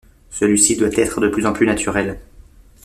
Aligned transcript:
Celui-ci 0.31 0.77
doit 0.77 0.89
être 0.97 1.21
de 1.21 1.27
plus 1.27 1.45
en 1.45 1.53
plus 1.53 1.67
naturel. 1.67 2.19